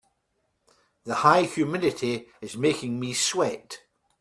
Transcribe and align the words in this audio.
The 1.03 1.13
high 1.13 1.43
humidity 1.43 2.27
is 2.41 2.57
making 2.57 2.99
me 2.99 3.13
sweat. 3.13 3.83